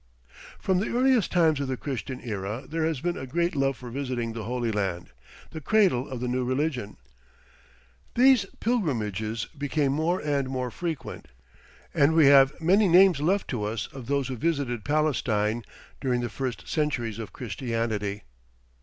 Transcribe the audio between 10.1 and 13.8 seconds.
and more frequent, and we have many names left to